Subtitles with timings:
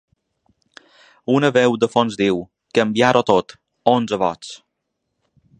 [1.33, 2.41] Una veu de fons diu:
[2.79, 3.57] Canviar-ho tot:
[3.97, 4.55] onze vots.